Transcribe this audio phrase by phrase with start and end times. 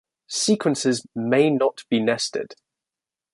[0.29, 2.55] Sequences may not be nested.